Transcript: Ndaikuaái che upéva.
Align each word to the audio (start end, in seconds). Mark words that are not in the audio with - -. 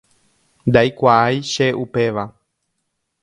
Ndaikuaái 0.69 1.35
che 1.51 1.67
upéva. 1.83 2.25